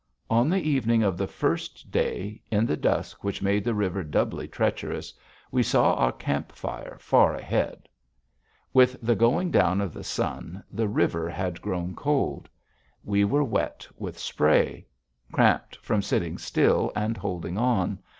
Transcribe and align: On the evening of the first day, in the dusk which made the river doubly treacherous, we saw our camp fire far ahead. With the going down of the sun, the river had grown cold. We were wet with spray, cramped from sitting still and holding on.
On 0.31 0.49
the 0.49 0.57
evening 0.67 1.03
of 1.03 1.15
the 1.15 1.27
first 1.27 1.91
day, 1.91 2.41
in 2.49 2.65
the 2.65 2.75
dusk 2.75 3.23
which 3.23 3.43
made 3.43 3.63
the 3.63 3.75
river 3.75 4.03
doubly 4.03 4.47
treacherous, 4.47 5.13
we 5.51 5.61
saw 5.61 5.93
our 5.93 6.11
camp 6.11 6.51
fire 6.51 6.97
far 6.99 7.35
ahead. 7.35 7.87
With 8.73 8.97
the 8.99 9.13
going 9.15 9.51
down 9.51 9.79
of 9.79 9.93
the 9.93 10.03
sun, 10.03 10.63
the 10.71 10.87
river 10.87 11.29
had 11.29 11.61
grown 11.61 11.93
cold. 11.95 12.49
We 13.03 13.23
were 13.25 13.43
wet 13.43 13.87
with 13.95 14.17
spray, 14.17 14.87
cramped 15.31 15.75
from 15.75 16.01
sitting 16.01 16.39
still 16.39 16.91
and 16.95 17.15
holding 17.15 17.59
on. 17.59 17.99